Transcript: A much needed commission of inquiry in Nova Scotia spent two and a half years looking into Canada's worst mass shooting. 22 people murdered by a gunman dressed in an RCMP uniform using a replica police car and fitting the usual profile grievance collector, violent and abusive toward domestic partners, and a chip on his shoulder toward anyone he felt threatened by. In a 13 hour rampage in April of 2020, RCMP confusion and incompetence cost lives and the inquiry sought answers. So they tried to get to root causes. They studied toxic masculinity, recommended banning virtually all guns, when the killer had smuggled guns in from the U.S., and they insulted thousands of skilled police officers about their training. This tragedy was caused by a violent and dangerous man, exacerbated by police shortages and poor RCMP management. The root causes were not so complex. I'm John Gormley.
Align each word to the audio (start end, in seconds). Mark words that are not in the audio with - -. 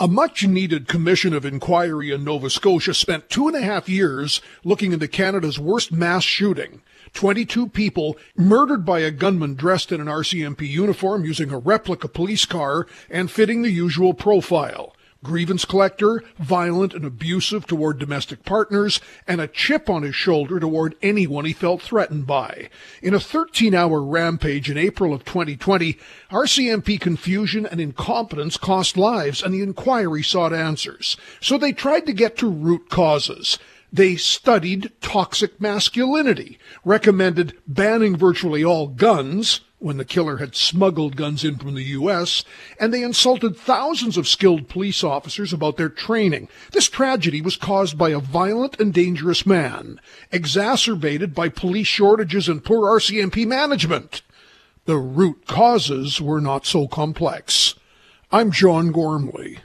A 0.00 0.06
much 0.06 0.46
needed 0.46 0.86
commission 0.86 1.34
of 1.34 1.44
inquiry 1.44 2.12
in 2.12 2.22
Nova 2.22 2.50
Scotia 2.50 2.94
spent 2.94 3.28
two 3.28 3.48
and 3.48 3.56
a 3.56 3.62
half 3.62 3.88
years 3.88 4.40
looking 4.62 4.92
into 4.92 5.08
Canada's 5.08 5.58
worst 5.58 5.90
mass 5.90 6.22
shooting. 6.22 6.82
22 7.14 7.70
people 7.70 8.16
murdered 8.36 8.84
by 8.84 9.00
a 9.00 9.10
gunman 9.10 9.56
dressed 9.56 9.90
in 9.90 10.00
an 10.00 10.06
RCMP 10.06 10.68
uniform 10.68 11.24
using 11.24 11.50
a 11.50 11.58
replica 11.58 12.06
police 12.06 12.44
car 12.44 12.86
and 13.10 13.28
fitting 13.28 13.62
the 13.62 13.72
usual 13.72 14.14
profile 14.14 14.87
grievance 15.22 15.64
collector, 15.64 16.22
violent 16.38 16.94
and 16.94 17.04
abusive 17.04 17.66
toward 17.66 17.98
domestic 17.98 18.44
partners, 18.44 19.00
and 19.26 19.40
a 19.40 19.48
chip 19.48 19.90
on 19.90 20.02
his 20.02 20.14
shoulder 20.14 20.60
toward 20.60 20.94
anyone 21.02 21.44
he 21.44 21.52
felt 21.52 21.82
threatened 21.82 22.26
by. 22.26 22.68
In 23.02 23.14
a 23.14 23.20
13 23.20 23.74
hour 23.74 24.02
rampage 24.02 24.70
in 24.70 24.78
April 24.78 25.12
of 25.12 25.24
2020, 25.24 25.98
RCMP 26.30 27.00
confusion 27.00 27.66
and 27.66 27.80
incompetence 27.80 28.56
cost 28.56 28.96
lives 28.96 29.42
and 29.42 29.52
the 29.52 29.62
inquiry 29.62 30.22
sought 30.22 30.52
answers. 30.52 31.16
So 31.40 31.58
they 31.58 31.72
tried 31.72 32.06
to 32.06 32.12
get 32.12 32.36
to 32.38 32.48
root 32.48 32.88
causes. 32.88 33.58
They 33.92 34.16
studied 34.16 34.92
toxic 35.00 35.60
masculinity, 35.60 36.58
recommended 36.84 37.56
banning 37.66 38.16
virtually 38.16 38.62
all 38.62 38.86
guns, 38.88 39.62
when 39.78 39.96
the 39.96 40.04
killer 40.04 40.38
had 40.38 40.56
smuggled 40.56 41.16
guns 41.16 41.44
in 41.44 41.56
from 41.56 41.74
the 41.74 41.84
U.S., 41.84 42.44
and 42.80 42.92
they 42.92 43.02
insulted 43.02 43.56
thousands 43.56 44.16
of 44.16 44.26
skilled 44.26 44.68
police 44.68 45.04
officers 45.04 45.52
about 45.52 45.76
their 45.76 45.88
training. 45.88 46.48
This 46.72 46.88
tragedy 46.88 47.40
was 47.40 47.56
caused 47.56 47.96
by 47.96 48.10
a 48.10 48.18
violent 48.18 48.80
and 48.80 48.92
dangerous 48.92 49.46
man, 49.46 50.00
exacerbated 50.32 51.34
by 51.34 51.48
police 51.48 51.86
shortages 51.86 52.48
and 52.48 52.64
poor 52.64 52.98
RCMP 52.98 53.46
management. 53.46 54.22
The 54.86 54.96
root 54.96 55.46
causes 55.46 56.20
were 56.20 56.40
not 56.40 56.66
so 56.66 56.88
complex. 56.88 57.74
I'm 58.32 58.50
John 58.50 58.90
Gormley. 58.90 59.58